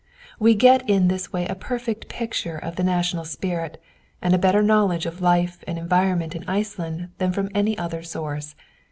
[0.39, 3.79] We get in this way a perfect picture of the national spirit,
[4.19, 8.55] and a better knowledge of life and environment in Iceland than from any other source.